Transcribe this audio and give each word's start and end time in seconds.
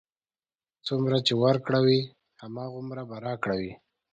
څومره 0.87 1.17
چې 1.27 1.33
ورکړه 1.43 1.79
وي، 1.85 2.01
هماغومره 2.43 3.01
به 3.09 3.17
راکړه 3.25 3.55
وي. 3.61 3.73